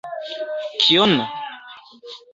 Kion! 0.81 1.13